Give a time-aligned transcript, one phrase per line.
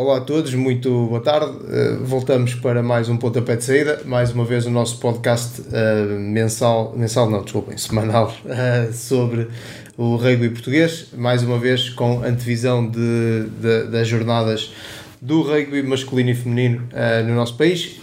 [0.00, 1.56] Olá a todos, muito boa tarde.
[1.56, 6.20] Uh, voltamos para mais um pontapé de saída, mais uma vez o nosso podcast uh,
[6.20, 9.48] mensal, mensal não, desculpem, semanal, uh, sobre
[9.96, 14.72] o rugby português, mais uma vez com antevisão de, de, das jornadas
[15.20, 16.88] do rugby masculino e feminino
[17.26, 17.98] no nosso país.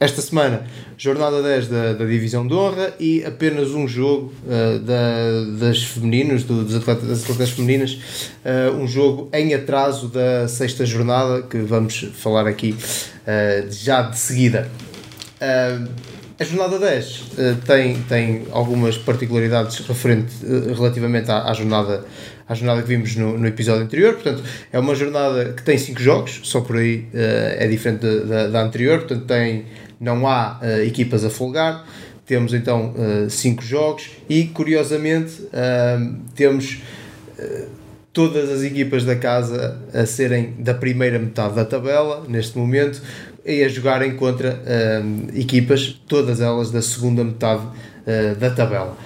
[0.00, 0.66] Esta semana
[0.96, 6.44] jornada 10 da, da Divisão de Honra e apenas um jogo uh, da, das femininas,
[6.44, 7.98] do, dos atletas, das atletas femininas,
[8.44, 14.18] uh, um jogo em atraso da sexta jornada que vamos falar aqui uh, já de
[14.18, 14.70] seguida.
[16.38, 17.24] a jornada 10
[17.66, 20.32] tem, tem algumas particularidades referente,
[20.74, 22.04] relativamente à, à jornada
[22.48, 24.14] à jornada que vimos no, no episódio anterior.
[24.14, 28.24] Portanto, é uma jornada que tem 5 jogos, só por aí uh, é diferente da,
[28.24, 28.98] da, da, anterior.
[28.98, 29.64] Portanto, tem
[30.00, 31.86] não há uh, equipas a folgar,
[32.26, 32.94] temos então
[33.28, 36.82] 5 uh, jogos e curiosamente uh, temos
[38.12, 43.02] todas as equipas da casa a serem da primeira metade da tabela neste momento
[43.44, 44.62] e a jogarem contra
[45.34, 47.66] equipas, todas elas da segunda metade
[48.38, 48.96] da tabela.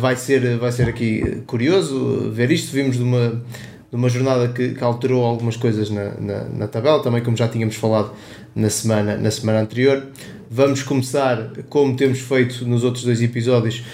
[0.00, 2.72] vai, ser, vai ser aqui curioso ver isto.
[2.72, 3.42] Vimos de uma,
[3.92, 7.46] de uma jornada que, que alterou algumas coisas na, na, na, tabela, também como já
[7.46, 8.12] tínhamos falado
[8.56, 10.06] na semana, na semana anterior.
[10.50, 13.84] Vamos começar, como temos feito nos outros dois episódios,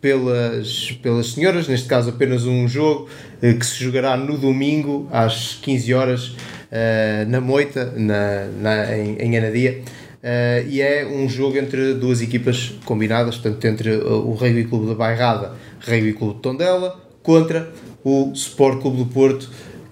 [0.00, 3.08] pelas, pelas senhoras, neste caso apenas um jogo
[3.40, 6.36] eh, que se jogará no domingo às 15 horas
[6.72, 9.82] eh, na Moita, na, na, em, em Anadia.
[10.24, 14.94] Uh, e é um jogo entre duas equipas combinadas, portanto, entre o Rugby Clube da
[14.94, 15.52] Bairrada,
[15.86, 17.70] Rugby Clube de Tondela, contra
[18.04, 19.50] o Sport Clube do Porto,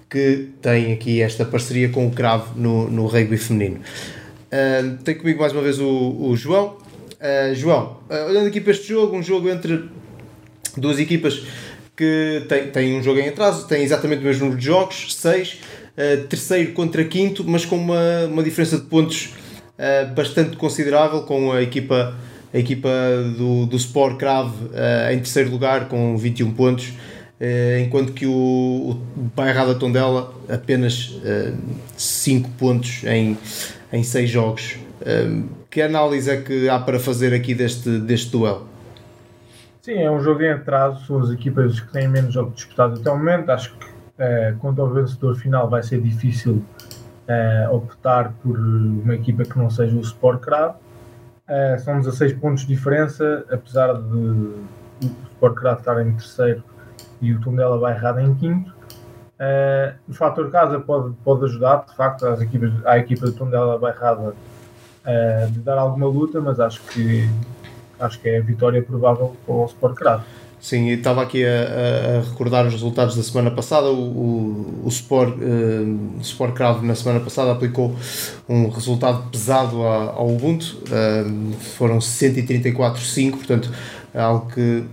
[0.09, 3.79] que tem aqui esta parceria com o Cravo no, no rugby feminino.
[4.53, 6.77] Uh, tem comigo mais uma vez o, o João.
[7.19, 9.85] Uh, João, uh, olhando aqui para este jogo, um jogo entre
[10.77, 11.41] duas equipas
[11.97, 15.59] que tem, tem um jogo em atraso, tem exatamente o mesmo número de jogos, 6,
[16.27, 19.29] terceiro contra quinto, mas com uma, uma diferença de pontos
[20.15, 22.17] bastante considerável, com a equipa,
[22.51, 22.89] a equipa
[23.37, 24.53] do, do Sport Crave
[25.11, 26.93] em terceiro lugar com 21 pontos
[27.81, 31.19] enquanto que o, o Bairrada Tondela apenas
[31.97, 33.37] 5 uh, pontos em,
[33.91, 34.77] em 6 jogos.
[35.01, 38.67] Uh, que análise é que há para fazer aqui deste, deste duelo?
[39.81, 43.11] Sim, é um jogo em atraso, são as equipas que têm menos jogos disputados até
[43.11, 43.49] o momento.
[43.49, 46.63] Acho que uh, quanto ao vencedor final vai ser difícil
[47.71, 50.75] optar por uma equipa que não seja o Sport Crave.
[51.79, 54.55] são 16 pontos de diferença, apesar de o
[55.31, 56.61] Sport Crave estar em terceiro
[57.23, 58.69] e o Tondela vai errado em quinto.
[58.69, 63.79] Uh, o fator casa pode, pode ajudar, de facto, às equipas, à equipa do Tondela
[63.79, 67.27] Bairrada uh, de dar alguma luta, mas acho que,
[67.99, 70.23] acho que é a vitória provável para o Sport Cravo.
[70.59, 73.87] Sim, e estava aqui a, a, recordar os resultados da semana passada.
[73.87, 77.93] O, o, o Sport, uh, Sport na semana passada aplicou
[78.47, 83.71] um resultado pesado ao Ubuntu, uh, foram 134-5, portanto,
[84.13, 84.85] é algo que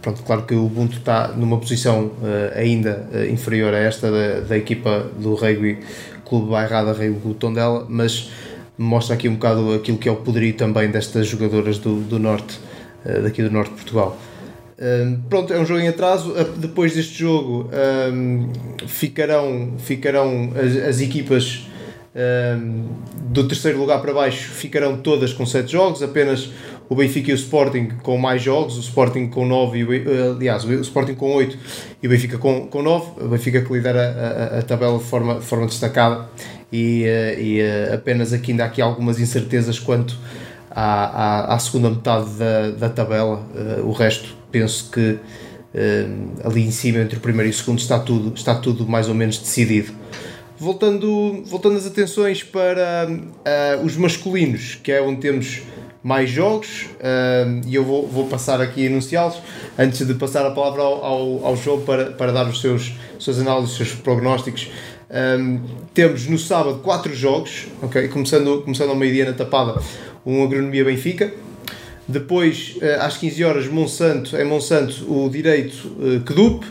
[0.00, 4.40] pronto, claro que o Ubuntu está numa posição uh, ainda uh, inferior a esta da,
[4.40, 5.78] da equipa do Rugby
[6.24, 8.30] Clube Bairrada Clube Tondela, mas
[8.76, 12.58] mostra aqui um bocado aquilo que é o poderio também destas jogadoras do, do norte,
[13.04, 14.18] uh, daqui do norte de Portugal.
[15.28, 16.34] pronto, é um jogo em atraso.
[16.56, 17.70] Depois deste jogo
[18.86, 21.66] ficarão, ficarão as, as equipas
[23.30, 26.50] do terceiro lugar para baixo ficarão todas com 7 jogos, apenas
[26.92, 30.30] o Benfica e o Sporting com mais jogos, o Sporting com 9 e o, eh,
[30.36, 31.58] aliás, o Sporting com 8
[32.02, 35.04] e o Benfica com, com 9, o Benfica que lidera a, a, a tabela de
[35.04, 36.28] forma, de forma destacada
[36.70, 40.18] e, eh, e eh, apenas aqui ainda há aqui algumas incertezas quanto
[40.70, 43.42] à, à, à segunda metade da, da tabela,
[43.84, 45.18] o resto penso que
[46.44, 49.14] ali em cima entre o primeiro e o segundo está tudo, está tudo mais ou
[49.14, 49.92] menos decidido.
[50.58, 55.62] Voltando, voltando as atenções para uh, os masculinos, que é onde temos
[56.02, 56.86] mais jogos
[57.66, 59.40] e eu vou, vou passar aqui a enunciá-los
[59.78, 63.70] antes de passar a palavra ao, ao, ao para, para dar os seus, suas análises,
[63.70, 64.68] os seus prognósticos.
[65.12, 65.60] Um,
[65.92, 68.08] temos no sábado quatro jogos, okay?
[68.08, 69.78] começando, começando ao meio-dia na Tapada,
[70.24, 71.30] um Agronomia Benfica.
[72.08, 76.66] Depois, uh, às 15 horas, Monsanto, em Monsanto, o Direito uh, Kedup.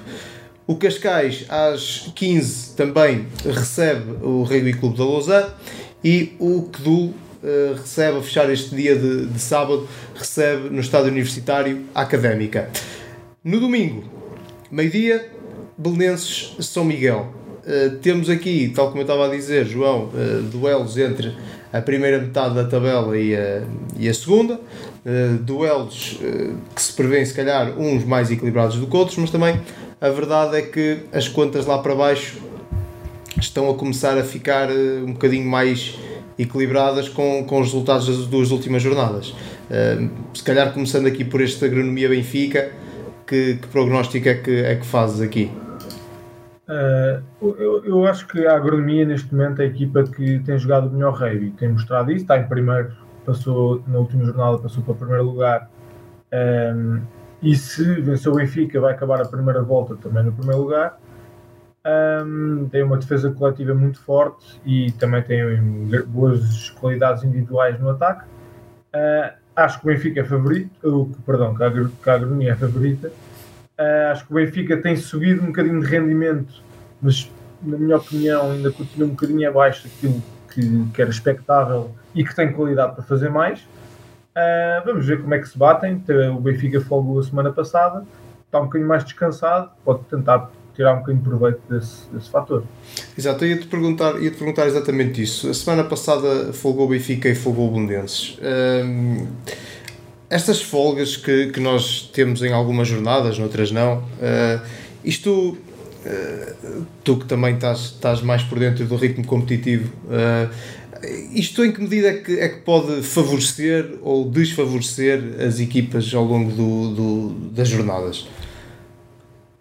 [0.66, 5.52] O Cascais, às 15 também recebe o Rugby Clube da Lausanne.
[6.04, 11.12] E o Kedul uh, recebe, a fechar este dia de, de sábado, recebe no estádio
[11.12, 12.70] universitário a Académica.
[13.44, 14.04] No domingo,
[14.72, 15.30] meio-dia,
[15.78, 17.34] Belenenses São Miguel.
[17.66, 21.36] Uh, temos aqui, tal como eu estava a dizer, João, uh, duelos entre
[21.74, 23.64] a primeira metade da tabela e a,
[23.98, 24.60] e a segunda.
[25.04, 26.20] Uh, duelos
[26.76, 29.60] que se prevêem, se calhar, uns mais equilibrados do que outros, mas também
[30.00, 32.38] a verdade é que as contas lá para baixo
[33.40, 35.98] estão a começar a ficar um bocadinho mais
[36.42, 39.30] equilibradas com, com os resultados das duas últimas jornadas.
[39.30, 42.72] Uh, se calhar começando aqui por este Agronomia Benfica,
[43.26, 45.52] que, que prognóstico é que, é que fazes aqui?
[46.68, 50.88] Uh, eu, eu, acho que a agronomia neste momento é a equipa que tem jogado
[50.88, 52.94] o melhor rugby, tem mostrado isso, está em primeiro,
[53.26, 55.70] passou na última jornada, passou para o primeiro lugar.
[56.34, 57.02] Um,
[57.42, 60.98] e se vencer o Benfica, vai acabar a primeira volta também no primeiro lugar.
[61.84, 65.42] Um, tem uma defesa coletiva muito forte e também tem
[66.08, 68.26] boas qualidades individuais no ataque.
[68.94, 73.08] Uh, acho que o Benfica é favorito, ou, perdão, que a, agronomia é favorita.
[73.80, 76.62] Uh, acho que o Benfica tem subido um bocadinho de rendimento,
[77.02, 77.32] mas
[77.64, 82.36] na minha opinião ainda continua um bocadinho abaixo daquilo que, que era expectável e que
[82.36, 83.62] tem qualidade para fazer mais.
[83.62, 86.04] Uh, vamos ver como é que se batem.
[86.36, 88.06] O Benfica folgou a semana passada,
[88.46, 92.64] está um bocadinho mais descansado, pode tentar tirar um bocadinho de proveito desse, desse fator.
[93.18, 95.50] Exato, eu ia-te perguntar, ia -te perguntar exatamente isso.
[95.50, 98.38] A semana passada folgou Benfica e folgou Bundenses.
[98.42, 99.28] Um,
[100.30, 104.66] estas folgas que, que nós temos em algumas jornadas, noutras não, uh,
[105.04, 105.58] isto,
[106.06, 110.50] uh, tu que também estás, estás mais por dentro do ritmo competitivo, uh,
[111.34, 116.24] isto em que medida é que, é que pode favorecer ou desfavorecer as equipas ao
[116.24, 118.28] longo do, do das jornadas?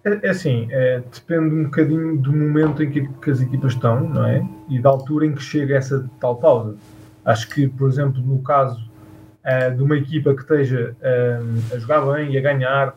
[0.05, 4.09] É, é assim, é, depende um bocadinho do momento em que, que, as equipas estão,
[4.09, 4.47] não é?
[4.69, 6.77] E da altura em que chega essa tal pausa.
[7.25, 8.81] Acho que, por exemplo, no caso
[9.45, 12.97] uh, de uma equipa que esteja uh, a jogar bem e a ganhar, uh,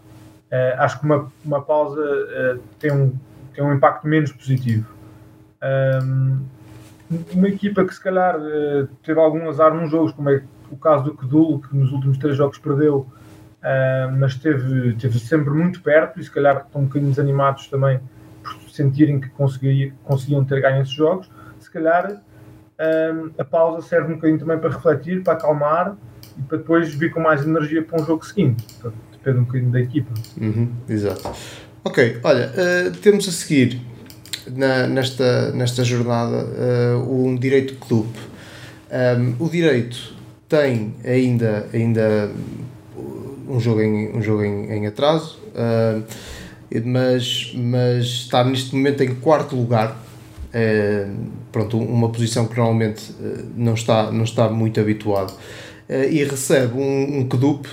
[0.77, 3.13] acho que uma, uma pausa tem, um,
[3.53, 4.87] tem um impacto menos positivo.
[6.01, 6.39] Um,
[7.33, 8.37] uma equipa que se calhar
[9.03, 10.41] teve algum azar num jogo, como é
[10.71, 13.05] o caso do Kedul, que nos últimos três jogos perdeu,
[14.17, 17.99] mas esteve, esteve sempre muito perto e se calhar estão um bocadinho desanimados também
[18.43, 21.29] por sentirem que conseguiam ter ganho esses jogos.
[21.59, 22.21] Se calhar
[23.37, 25.95] a pausa serve um bocadinho também para refletir, para acalmar
[26.37, 28.63] e para depois vir com mais energia para um jogo seguinte.
[28.73, 30.11] Portanto, depende um bocadinho da equipa.
[30.39, 31.31] Uhum, exato.
[31.85, 33.79] Ok, olha, uh, temos a seguir
[34.51, 38.17] na, nesta, nesta jornada uh, um direito clube.
[38.91, 40.13] Um, o direito
[40.47, 42.29] tem ainda, ainda
[43.47, 46.03] um jogo em, um jogo em, em atraso, uh,
[46.85, 49.99] mas, mas está neste momento em quarto lugar.
[50.53, 51.15] Uh,
[51.51, 53.11] pronto, uma posição que normalmente
[53.55, 55.33] não, está, não está muito habituado.
[55.89, 57.67] Eh, e recebe um, um Kedup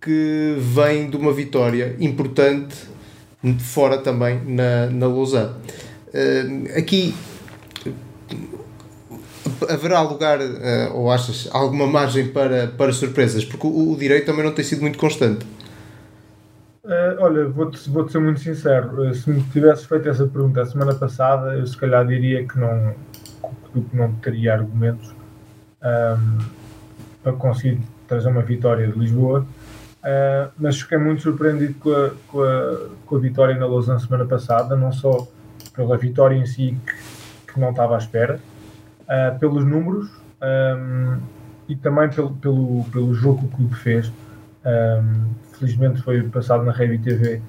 [0.00, 2.76] que vem de uma vitória importante
[3.58, 5.50] fora também na, na Lausanne.
[6.76, 7.12] Aqui
[9.68, 13.44] haverá lugar, uh, ou achas, alguma margem para, para surpresas?
[13.44, 15.44] Porque o, o direito também não tem sido muito constante.
[16.84, 19.14] Uh, olha, vou-te vou ser muito sincero.
[19.14, 22.94] Se me tivesse feito essa pergunta a semana passada, eu se calhar diria que não,
[23.72, 25.14] que não teria argumentos.
[25.82, 26.62] Um,
[27.22, 29.46] para conseguir trazer uma vitória de Lisboa.
[30.02, 34.26] Uh, mas fiquei muito surpreendido com a, com, a, com a vitória na Lausanne semana
[34.26, 35.28] passada, não só
[35.76, 38.40] pela vitória em si, que, que não estava à espera,
[39.12, 40.10] uh, pelos números
[40.40, 41.18] um,
[41.68, 44.12] e também pelo, pelo, pelo jogo que o clube fez.
[44.64, 47.42] Um, felizmente foi passado na Rede TV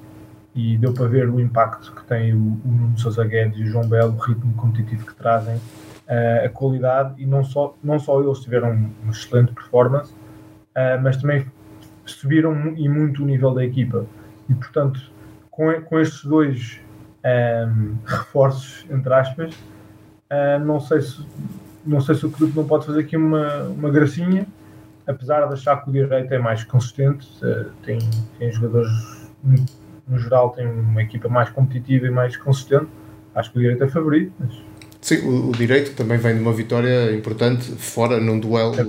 [0.55, 3.67] e deu para ver o impacto que tem o, o Nuno Sousa Guedes e o
[3.67, 8.21] João Belo, o ritmo competitivo que trazem uh, a qualidade e não só, não só
[8.21, 8.71] eles tiveram
[9.01, 11.45] uma excelente performance, uh, mas também
[12.05, 14.05] subiram e muito o nível da equipa.
[14.49, 14.99] E portanto,
[15.49, 16.79] com, com estes dois
[17.23, 19.55] um, ehm, reforços, entre aspas,
[20.33, 21.25] uh, não, sei se,
[21.85, 24.47] não sei se o clube não pode fazer aqui uma, uma gracinha,
[25.07, 27.27] apesar de achar que o direito é mais consistente,
[27.83, 27.99] tem,
[28.39, 28.91] tem jogadores,
[30.07, 32.87] no geral, tem uma equipa mais competitiva e mais consistente.
[33.35, 34.53] Acho que o direito é favorito, mas
[35.03, 38.83] Sim, o, o, direito também vem de uma vitória importante fora num duelo, é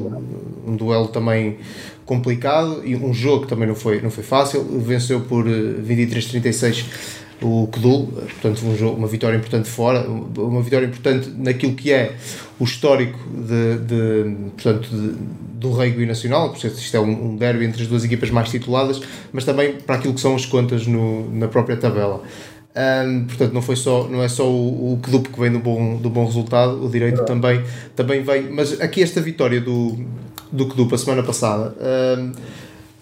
[0.65, 1.59] um duelo também
[2.07, 4.63] complicado e um jogo que também não foi, não foi fácil.
[4.79, 10.87] Venceu por 23-36 eh, o Kedul, portanto um jogo, uma vitória importante fora, uma vitória
[10.87, 12.17] importante naquilo que é
[12.59, 15.15] o histórico de, de portanto, de,
[15.59, 19.01] do rugby nacional, porque isto é um, um derby entre as duas equipas mais tituladas,
[19.33, 22.23] mas também para aquilo que são as contas no, na própria tabela.
[22.77, 25.97] Um, portanto, não, foi só, não é só o, o Kedup que vem do bom,
[25.97, 27.25] do bom resultado, o direito é.
[27.25, 27.63] também,
[27.95, 28.51] também vem.
[28.51, 29.97] Mas aqui, esta vitória do,
[30.51, 31.75] do Kedup a semana passada.
[32.19, 32.33] Um,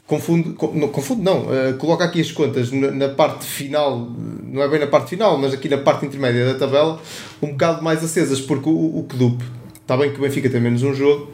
[0.06, 4.11] confunde, não, não, uh, coloca aqui as contas na, na, parte final,
[4.42, 7.00] não é bem na parte final, mas aqui na parte intermédia da tabela,
[7.40, 9.42] um bocado mais acesas, porque o, o Kedup,
[9.80, 11.30] está bem que o Benfica tem menos um jogo,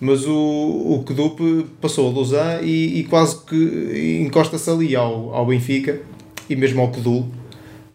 [0.00, 5.46] mas o, o Kedup passou a Lausanne e, e quase que encosta-se ali ao, ao
[5.46, 6.00] Benfica
[6.48, 7.28] e mesmo ao Kedul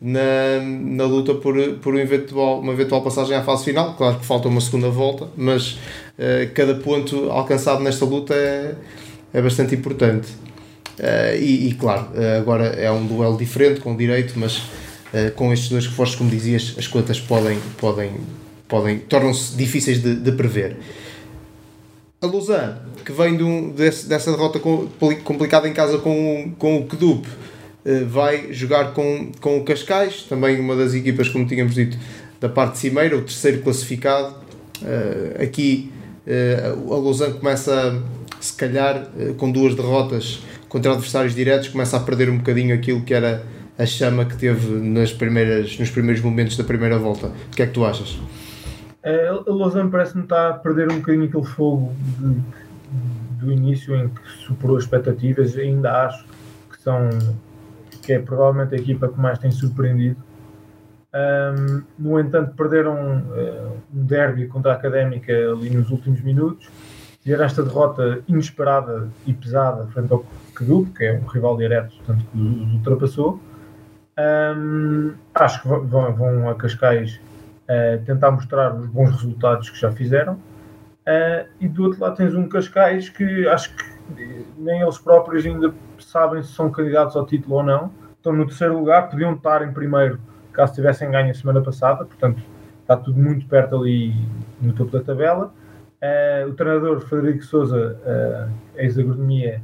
[0.03, 3.95] na, na luta por, por um eventual, uma eventual passagem à fase final.
[3.95, 5.73] Claro que falta uma segunda volta, mas
[6.19, 8.75] uh, cada ponto alcançado nesta luta é,
[9.33, 10.29] é bastante importante.
[10.99, 14.61] Uh, e, e, claro, uh, agora é um duelo diferente, com direito, mas
[15.35, 18.13] com estes dois reforços, como dizias, as contas podem, podem,
[18.67, 20.77] podem tornam-se difíceis de, de prever.
[22.19, 24.59] A Lausanne, que vem de um, desse, dessa derrota
[25.23, 27.27] complicada em casa com, com o Kedup,
[27.85, 31.97] eh, vai jogar com, com o Cascais, também uma das equipas, como tínhamos dito,
[32.39, 34.35] da parte cimeira, o terceiro classificado.
[34.81, 35.91] Eh, aqui
[36.25, 38.01] eh, a Lausanne começa,
[38.45, 39.07] se calhar,
[39.37, 43.43] com duas derrotas contra adversários diretos, começa a perder um bocadinho aquilo que era
[43.77, 47.27] a chama que teve nas primeiras, nos primeiros momentos da primeira volta.
[47.27, 48.19] O que é que tu achas?
[49.03, 54.21] A Lausanne parece-me estar a perder um bocadinho aquele fogo de, do início em que
[54.45, 55.57] superou as expectativas.
[55.57, 56.25] Ainda acho
[56.71, 57.09] que são
[58.01, 60.17] que é provavelmente a equipa que mais tem surpreendido.
[61.13, 66.67] Um, no entanto, perderam uh, um derby contra a Académica ali nos últimos minutos.
[67.23, 70.25] Tiveram esta derrota inesperada e pesada frente ao
[70.55, 73.39] Kedup, que é um rival direto, portanto, que os ultrapassou.
[74.57, 77.21] Um, acho que vão, vão a Cascais
[77.63, 80.33] uh, tentar mostrar os bons resultados que já fizeram.
[80.33, 85.73] Uh, e do outro lado tens um Cascais que acho que nem eles próprios ainda
[85.99, 87.89] sabem se são candidatos ao título ou não.
[88.17, 90.19] Estão no terceiro lugar, podiam estar em primeiro
[90.51, 92.41] caso tivessem ganho a semana passada, portanto
[92.81, 94.13] está tudo muito perto ali
[94.61, 95.53] no topo da tabela.
[96.03, 99.61] Uh, o treinador Frederico Souza, uh, ex-agronomia,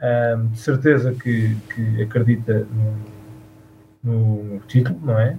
[0.00, 2.64] uh, de certeza que, que acredita
[4.04, 5.36] no, no, título, não é?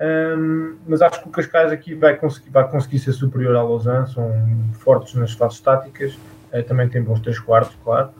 [0.00, 4.08] Um, mas acho que o Cascais aqui vai conseguir, vai conseguir ser superior à Lausanne,
[4.08, 4.32] são
[4.72, 6.18] fortes nas fases táticas,
[6.66, 8.10] também tem bons 3 quartos, claro,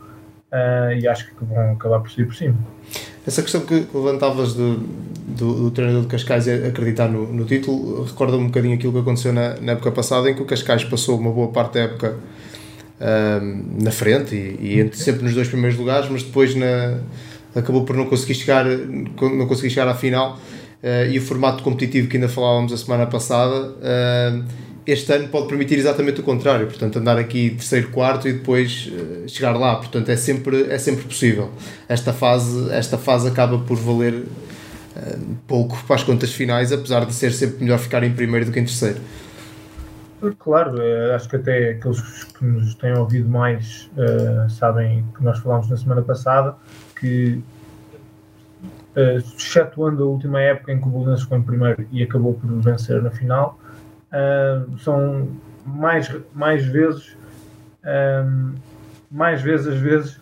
[0.99, 2.57] e acho que vão acabar por sair por cima.
[3.27, 8.43] Essa questão que levantavas do, do, do treinador de Cascais acreditar no, no título recorda-me
[8.43, 11.31] um bocadinho aquilo que aconteceu na, na, época passada, em que o Cascais passou uma
[11.31, 12.17] boa parte da época
[12.99, 16.99] um, na frente e, e entre, sempre nos dois primeiros lugares, mas depois na,
[17.55, 20.39] acabou por não conseguir chegar, não conseguir chegar à final.
[20.81, 23.73] Uh, e o formato competitivo que ainda falávamos a semana passada.
[23.73, 24.45] Uh,
[24.85, 29.27] este ano pode permitir exatamente o contrário, portanto, andar aqui terceiro, quarto e depois uh,
[29.27, 31.51] chegar lá, portanto, é sempre, é sempre possível.
[31.87, 37.13] Esta fase, esta fase acaba por valer uh, pouco para as contas finais, apesar de
[37.13, 38.99] ser sempre melhor ficar em primeiro do que em terceiro.
[40.37, 45.39] Claro, eh, acho que até aqueles que nos têm ouvido mais uh, sabem que nós
[45.39, 46.55] falámos na semana passada
[46.99, 47.41] que,
[49.37, 53.01] excetuando a última época em que o Bolonenses ficou em primeiro e acabou por vencer
[53.01, 53.57] na final,
[54.11, 55.29] uh, são
[55.65, 57.17] mais, mais vezes
[58.25, 58.55] um,
[59.09, 60.19] mais vezes as vezes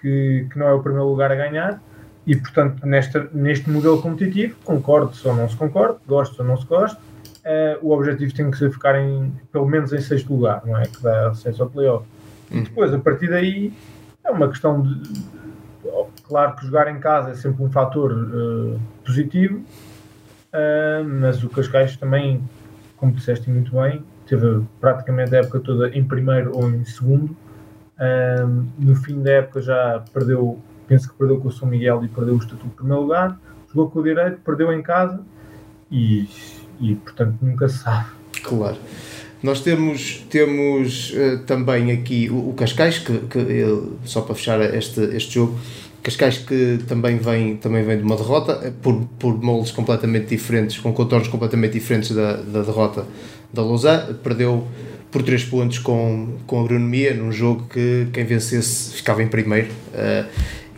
[0.00, 1.80] que, que, não é o primeiro lugar a ganhar
[2.26, 6.66] e portanto nesta, neste modelo competitivo concordo ou não se concordo, gosto ou não se
[6.66, 7.00] gosto
[7.48, 10.82] uh, o objetivo tem que ser ficar em, pelo menos em sexto lugar, não é?
[10.82, 12.06] Que dá acesso ao playoff.
[12.50, 12.58] Uhum.
[12.58, 13.72] E depois, a partir daí,
[14.24, 15.38] é uma questão de.
[16.24, 21.96] Claro que jogar em casa é sempre um fator uh, positivo, uh, mas o Cascais
[21.96, 22.42] também
[22.98, 27.36] como disseste muito bem, teve praticamente a época toda em primeiro ou em segundo.
[28.00, 32.08] Um, no fim da época já perdeu, penso que perdeu com o São Miguel e
[32.08, 35.20] perdeu o estatuto de primeiro lugar, jogou com o direito, perdeu em casa
[35.90, 36.28] e,
[36.80, 38.06] e portanto nunca se sabe.
[38.42, 38.76] Claro.
[39.42, 44.60] Nós temos, temos uh, também aqui o, o Cascais, que, que ele, só para fechar
[44.74, 45.58] este, este jogo,
[46.02, 50.78] Cascais que também vem, também vem de uma derrota, eh, por, por moldes completamente diferentes,
[50.78, 53.04] com contornos completamente diferentes da, da derrota
[53.52, 54.66] da Lausanne, perdeu
[55.10, 59.68] por 3 pontos com, com agronomia, num jogo que quem vencesse ficava em primeiro.
[59.94, 60.28] Uh,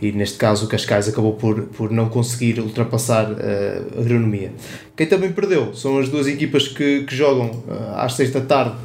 [0.01, 4.51] e neste caso o Cascais acabou por, por não conseguir ultrapassar uh, a agronomia.
[4.95, 8.75] Quem também perdeu são as duas equipas que, que jogam uh, às 6 da tarde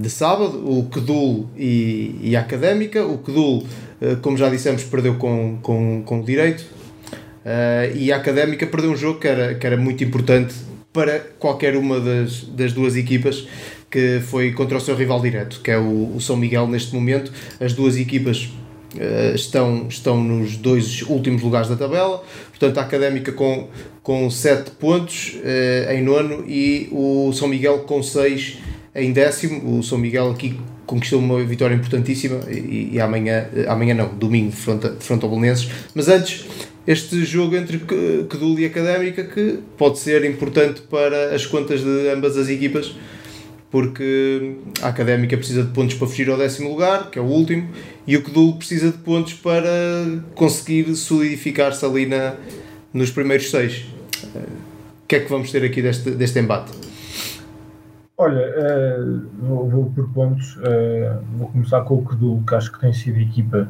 [0.00, 3.04] de sábado, o Kedul e, e a Académica.
[3.04, 3.66] O Kedul
[4.20, 6.64] como já dissemos, perdeu com, com, com o direito.
[7.44, 10.54] Uh, e a Académica perdeu um jogo que era, que era muito importante
[10.92, 13.48] para qualquer uma das, das duas equipas,
[13.90, 17.32] que foi contra o seu rival direto, que é o, o São Miguel neste momento.
[17.60, 18.50] As duas equipas
[18.94, 23.68] uh, estão, estão nos dois últimos lugares da tabela, portanto a Académica com,
[24.02, 28.58] com 7 pontos uh, em nono e o São Miguel com 6
[28.94, 29.78] em décimo.
[29.78, 30.60] O São Miguel aqui
[30.92, 34.56] conquistou uma vitória importantíssima e, e amanhã, amanhã não, domingo, de
[35.04, 35.70] frente ao Belenenses.
[35.94, 36.44] Mas antes,
[36.86, 42.36] este jogo entre Kedul e Académica que pode ser importante para as contas de ambas
[42.36, 42.94] as equipas
[43.70, 47.70] porque a Académica precisa de pontos para fugir ao décimo lugar, que é o último,
[48.06, 49.70] e o Kedul precisa de pontos para
[50.34, 52.34] conseguir solidificar-se ali na,
[52.92, 53.86] nos primeiros seis.
[54.34, 56.70] O que é que vamos ter aqui deste, deste embate?
[58.22, 60.56] Olha, uh, vou, vou, por pontos.
[60.58, 63.68] Uh, vou começar com o Kedu, que acho que tem sido equipa.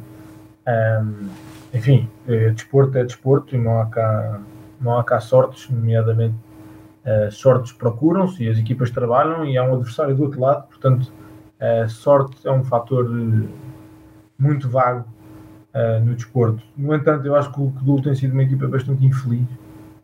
[0.67, 1.27] Um,
[1.73, 4.39] enfim, uh, desporto é desporto e não há cá,
[4.79, 6.35] não há cá sortes, nomeadamente
[7.31, 11.11] sortes procuram-se e as equipas trabalham e há um adversário do outro lado, portanto,
[11.89, 13.03] sorte é um fator
[14.39, 15.03] muito vago
[16.01, 16.63] no desporto.
[16.77, 19.45] No entanto, eu acho que o Kedu tem sido uma equipa bastante infeliz,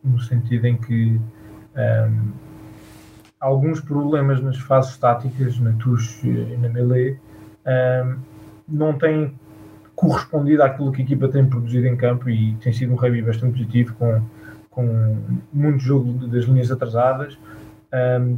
[0.04, 1.22] no sentido em que.
[1.78, 2.49] Um,
[3.40, 7.18] alguns problemas nas fases táticas, na touche e na melee,
[7.66, 8.16] um,
[8.68, 9.34] não têm
[9.96, 13.52] correspondido àquilo que a equipa tem produzido em campo e tem sido um rugby bastante
[13.52, 14.22] positivo com,
[14.70, 15.18] com
[15.52, 17.38] muito jogo das linhas atrasadas.
[17.94, 18.38] Um,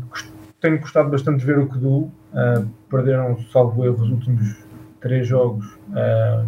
[0.60, 2.12] tenho gostado bastante de ver o Kedu.
[2.34, 4.58] Uh, perderam, salvo erro, os últimos
[5.00, 5.66] três jogos.
[5.90, 6.48] Uh,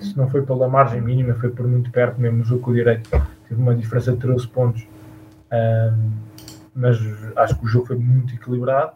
[0.00, 3.10] se não foi pela margem mínima, foi por muito perto, mesmo no jogo o direito,
[3.48, 4.86] teve uma diferença de 13 pontos.
[5.52, 6.10] Um,
[6.76, 6.98] mas
[7.36, 8.92] acho que o jogo foi muito equilibrado.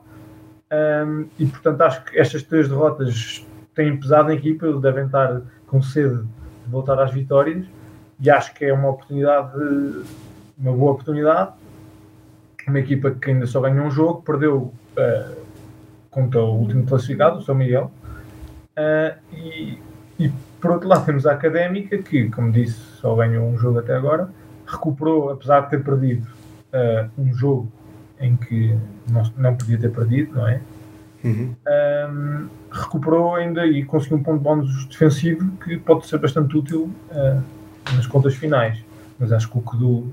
[0.72, 3.44] Um, e portanto acho que estas três derrotas
[3.75, 7.66] têm pesado na equipa, eles devem estar com sede de voltar às vitórias
[8.20, 9.50] e acho que é uma oportunidade,
[10.58, 11.52] uma boa oportunidade.
[12.68, 15.37] Uma equipa que ainda só ganhou um jogo, perdeu uh,
[16.10, 17.90] contra o último classificado, o São Miguel.
[18.76, 19.78] Uh, e,
[20.18, 23.96] e por outro lado temos a Académica, que, como disse, só ganhou um jogo até
[23.96, 24.28] agora,
[24.66, 26.26] recuperou, apesar de ter perdido
[26.72, 27.70] uh, um jogo
[28.20, 28.76] em que
[29.10, 30.60] não, não podia ter perdido, não é?
[31.22, 31.54] Uhum.
[31.66, 36.90] Um, recuperou ainda e conseguiu um ponto de bónus defensivo que pode ser bastante útil
[37.10, 37.42] uh,
[37.94, 38.78] nas contas finais.
[39.18, 40.12] Mas acho que o Kudu uh,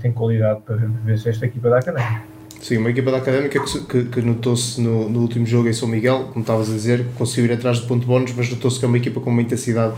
[0.00, 2.22] tem qualidade para ver se esta equipa da Académica.
[2.60, 5.88] Sim, uma equipa da Académica que, que, que notou-se no, no, último jogo em São
[5.88, 8.84] Miguel, como estavas a dizer, conseguiu ir atrás do ponto de bónus, mas notou-se que
[8.84, 9.94] é uma equipa com uma intensidade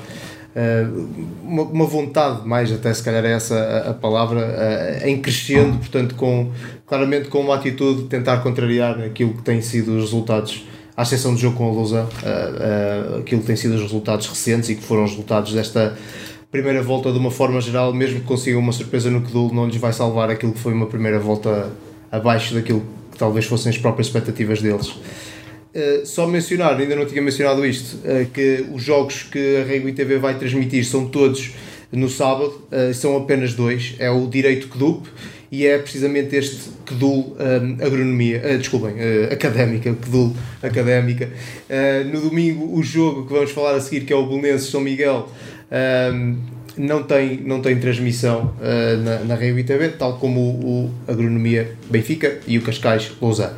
[1.45, 5.79] uma, uma, vontade mais até se calhar é essa a, a palavra uh, em crescendo
[5.79, 6.51] portanto com
[6.87, 11.35] claramente com uma atitude de tentar contrariar aquilo que têm sido os resultados à exceção
[11.35, 14.83] do jogo com a Lousa uh, aquilo que têm sido os resultados recentes e que
[14.83, 15.97] foram os resultados desta
[16.51, 19.77] primeira volta de uma forma geral mesmo que consigam uma surpresa no Kedul não lhes
[19.77, 21.71] vai salvar aquilo que foi uma primeira volta
[22.11, 24.93] abaixo daquilo que talvez fossem as próprias expectativas deles
[25.75, 29.93] Uh, só mencionar, ainda não tinha mencionado isto, uh, que os jogos que a Rugby
[29.93, 31.51] TV vai transmitir são todos
[31.93, 35.07] no sábado, uh, são apenas dois, é o Direito KDUP
[35.53, 38.97] e é precisamente este KDUL um, Agronomia, desculpem,
[39.31, 41.31] Académica, KDUL Académica.
[42.13, 45.27] no domingo o jogo que vamos falar a seguir, que é o Belenenses São Miguel,
[46.77, 48.55] não tem, não tem transmissão
[49.03, 53.55] na, na Rugby TV, tal como o, o Agronomia Benfica e o Cascais Lausanne.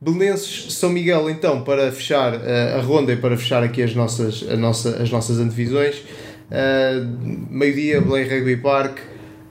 [0.00, 4.44] Belenenses São Miguel, então, para fechar uh, a ronda e para fechar aqui as nossas,
[4.48, 5.96] a nossa, as nossas antevisões.
[6.50, 8.98] Uh, Meio-dia, Belém Rugby Park.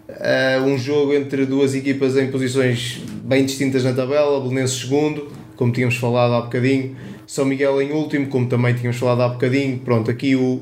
[0.07, 4.39] Uh, um jogo entre duas equipas em posições bem distintas na tabela.
[4.39, 6.95] Belenenses segundo, como tínhamos falado há bocadinho.
[7.25, 9.79] São Miguel em último, como também tínhamos falado há bocadinho.
[9.79, 10.61] Pronto, aqui o,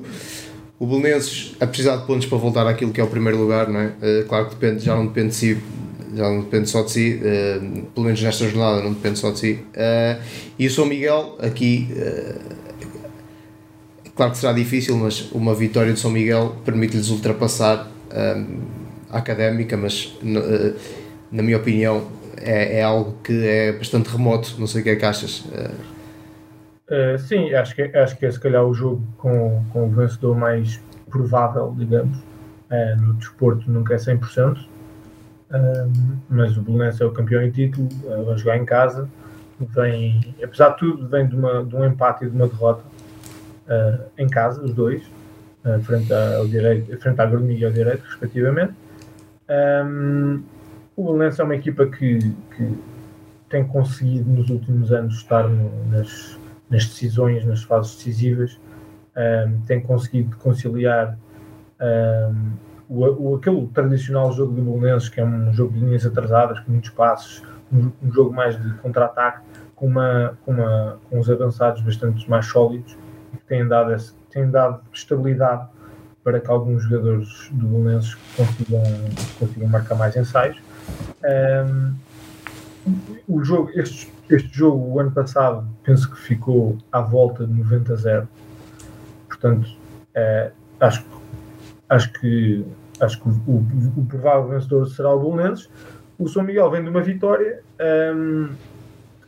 [0.79, 3.81] o Belenenses a precisar de pontos para voltar àquilo que é o primeiro lugar, não
[3.81, 3.91] é?
[4.29, 5.57] Claro que depende, já não depende de si
[6.15, 9.39] já não depende só de si, uh, pelo menos nesta jornada não depende só de
[9.39, 9.53] si.
[9.53, 10.21] Uh,
[10.57, 12.39] e o São Miguel, aqui, uh,
[14.15, 17.91] claro que será difícil, mas uma vitória de São Miguel permite-lhes ultrapassar
[19.09, 20.15] a académica, mas
[21.31, 24.55] na minha opinião é, é, algo que é bastante remoto.
[24.59, 25.43] Não sei o que é que achas.
[27.27, 30.79] sim, acho que, acho que é se calhar o jogo com, com o vencedor mais
[31.09, 32.15] provável, digamos.
[33.01, 34.59] no desporto nunca é 100%,
[36.29, 37.87] mas o Belenenses é o campeão em título,
[38.25, 39.07] vai jogar em casa,
[39.59, 42.83] vem, apesar de tudo, vem de, uma, de um empate e de uma derrota
[43.67, 45.03] uh, em casa, os dois,
[45.65, 48.73] uh, frente, ao direito, frente à Agronomia e ao direito, respectivamente.
[49.85, 50.43] Um,
[50.95, 52.19] o Belenenses é uma equipa que,
[52.55, 52.93] que,
[53.49, 56.39] tem conseguido nos últimos anos estar no, nas,
[56.71, 58.59] nas decisões, nas fases decisivas,
[59.15, 61.15] um, tem conseguido conciliar
[61.79, 62.51] um,
[62.89, 66.71] o, o, aquele tradicional jogo de Belenenses, que é um jogo de linhas atrasadas, com
[66.71, 69.41] muitos passos, um, um jogo mais de contra-ataque,
[69.75, 72.97] com, uma, com, uma, com uns avançados bastante mais sólidos,
[73.31, 75.67] que têm dado, esse, têm dado estabilidade
[76.23, 78.83] para que alguns jogadores do Belenenses consigam,
[79.39, 80.57] consigam marcar mais ensaios.
[81.23, 81.93] Um,
[83.27, 87.93] o jogo, este, este jogo, o ano passado, penso que ficou à volta de 90
[87.93, 88.27] a 0.
[89.27, 89.69] Portanto,
[90.13, 91.03] é, acho,
[91.89, 92.65] acho que
[92.99, 93.65] acho que o, o,
[93.97, 95.69] o, provável vencedor será o Belenenses.
[96.17, 97.61] O São Miguel vem de uma vitória.
[98.15, 98.49] Um,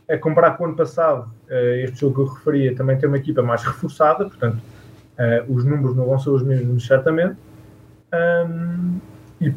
[0.08, 3.18] a comparar com o ano passado, uh, este jogo que eu referia também tem uma
[3.18, 7.36] equipa mais reforçada, portanto, uh, os números não vão ser os mesmos, certamente.
[8.14, 9.00] Um,
[9.40, 9.52] e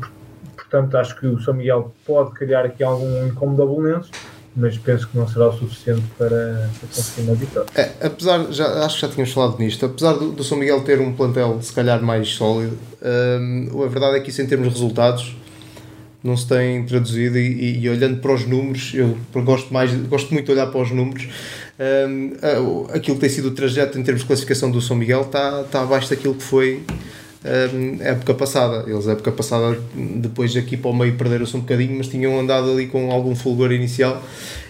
[0.56, 4.12] portanto acho que o São Miguel pode criar aqui algum incómodo a Bolonenses
[4.56, 7.70] mas penso que não será o suficiente para, conseguir uma vitória.
[7.76, 11.00] É, apesar, já, acho que já tínhamos falado nisto, apesar do, do São Miguel ter
[11.00, 14.74] um plantel se calhar mais sólido, hum, a verdade é que isso em termos de
[14.74, 15.36] resultados
[16.24, 20.34] não se tem traduzido e, e, e, olhando para os números, eu gosto, mais, gosto
[20.34, 21.30] muito de olhar para os números,
[21.80, 25.62] um, aquilo que tem sido o trajeto em termos de classificação do São Miguel está,
[25.62, 26.84] está abaixo daquilo que foi
[27.46, 28.90] um, época passada.
[28.90, 32.88] Eles, época passada, depois aqui para o meio, perderam-se um bocadinho, mas tinham andado ali
[32.88, 34.24] com algum fulgor inicial.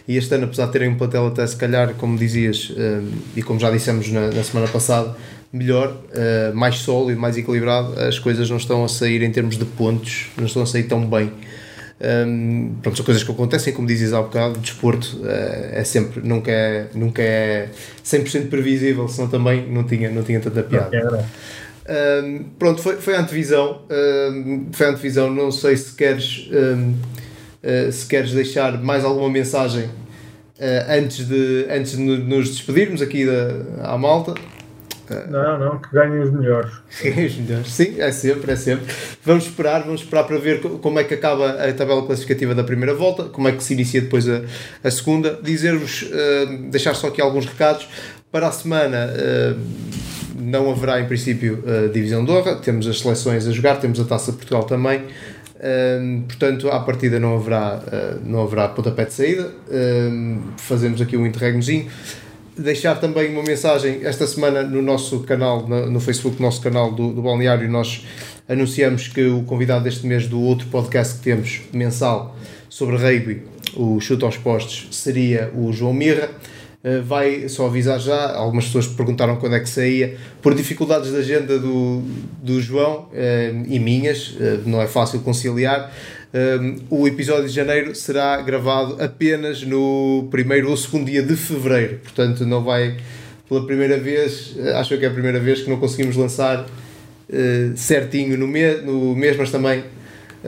[0.08, 2.74] E este ano, apesar de terem um plantel até se calhar, como dizias,
[3.36, 5.16] e como já dissemos na, na semana passada,
[5.52, 9.66] melhor, uh, mais sólido, mais equilibrado, as coisas não estão a sair em termos de
[9.66, 11.32] pontos, não estão a sair tão bem.
[12.02, 15.28] Um, pronto, são coisas que acontecem, como dizes há bocado, o desporto uh,
[15.72, 17.70] é sempre, nunca é, nunca é
[18.06, 21.28] 100% previsível, senão também não tinha, não tinha tanta piada.
[21.90, 27.92] Um, pronto, foi, foi a antevisão, um, foi a antevisão, não sei se queres, uh,
[27.92, 33.92] se queres deixar mais alguma mensagem uh, antes, de, antes de nos despedirmos aqui da,
[33.92, 34.36] à malta.
[35.28, 36.72] Não, não, que ganhem os melhores.
[37.02, 38.94] os melhores, sim, é sempre, é sempre.
[39.26, 42.94] Vamos esperar, vamos esperar para ver como é que acaba a tabela classificativa da primeira
[42.94, 44.44] volta, como é que se inicia depois a,
[44.84, 45.40] a segunda.
[45.42, 47.88] Dizer-vos, uh, deixar só aqui alguns recados.
[48.32, 49.60] Para a semana uh,
[50.40, 54.06] não haverá em princípio uh, divisão de honra, temos as seleções a jogar, temos a
[54.06, 55.00] Taça Portugal também.
[55.00, 59.52] Uh, portanto, à partida não haverá, uh, não haverá pontapé de saída.
[59.68, 61.88] Uh, fazemos aqui um interregnozinho
[62.60, 66.92] deixar também uma mensagem esta semana no nosso canal, no, no Facebook, no nosso canal
[66.92, 68.06] do, do Balneário, nós
[68.48, 72.36] anunciamos que o convidado deste mês do outro podcast que temos mensal
[72.70, 73.44] sobre rugby,
[73.76, 76.30] o Chute aos Postos, seria o João Mirra.
[76.82, 81.18] Uh, vai só avisar já, algumas pessoas perguntaram quando é que saía, por dificuldades da
[81.18, 82.02] agenda do,
[82.42, 85.94] do João uh, e minhas, uh, não é fácil conciliar,
[86.92, 92.46] o episódio de janeiro será gravado apenas no primeiro ou segundo dia de fevereiro, portanto,
[92.46, 92.98] não vai
[93.48, 96.68] pela primeira vez, eh, acho que é a primeira vez que não conseguimos lançar
[97.76, 99.84] certinho no mês, no mês, mas também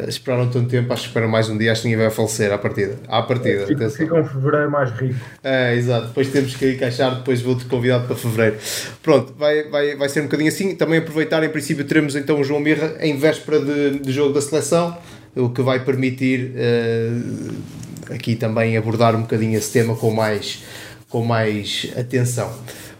[0.07, 2.57] esperaram tanto tempo, acho que esperam mais um dia, acho que ninguém vai falecer à
[2.57, 2.97] partida.
[3.07, 3.67] À partida.
[3.67, 5.19] Fica, fica um fevereiro mais rico.
[5.43, 6.07] É, exato.
[6.07, 8.57] Depois temos que encaixar, depois vou-te convidado para fevereiro.
[9.03, 10.75] Pronto, vai, vai, vai ser um bocadinho assim.
[10.75, 14.41] Também aproveitar, em princípio, teremos então o João Mirra em véspera de, de jogo da
[14.41, 14.97] seleção
[15.35, 20.63] o que vai permitir uh, aqui também abordar um bocadinho esse tema com mais,
[21.09, 22.51] com mais atenção.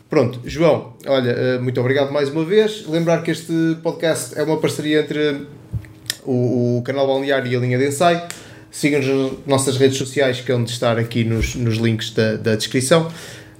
[0.09, 2.85] Pronto, João, olha, uh, muito obrigado mais uma vez.
[2.87, 5.45] Lembrar que este podcast é uma parceria entre
[6.25, 8.21] o, o canal Balneário e a linha de ensaio.
[8.71, 12.55] Sigam-nos nas nossas redes sociais, que é onde estar aqui nos, nos links da, da
[12.55, 13.11] descrição.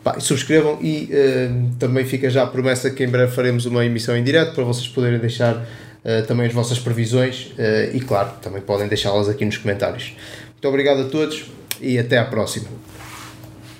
[0.04, 4.18] Pá, subscrevam e uh, também fica já a promessa que em breve faremos uma emissão
[4.18, 8.62] em direto para vocês poderem deixar uh, também as vossas previsões uh, e, claro, também
[8.62, 10.16] podem deixá-las aqui nos comentários.
[10.54, 11.46] Muito obrigado a todos
[11.80, 12.68] e até à próxima.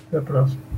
[0.10, 0.71] Até à próxima.